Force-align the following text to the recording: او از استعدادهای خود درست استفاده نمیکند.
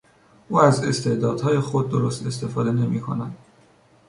او 0.49 0.59
از 0.61 0.83
استعدادهای 0.83 1.59
خود 1.59 1.89
درست 1.89 2.25
استفاده 2.25 2.71
نمیکند. 2.71 3.37